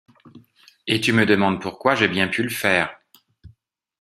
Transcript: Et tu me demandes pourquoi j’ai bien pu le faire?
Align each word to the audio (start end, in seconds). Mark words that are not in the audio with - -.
Et 0.87 0.99
tu 0.99 1.13
me 1.13 1.27
demandes 1.27 1.61
pourquoi 1.61 1.93
j’ai 1.93 2.07
bien 2.07 2.27
pu 2.27 2.41
le 2.41 2.49
faire? 2.49 2.99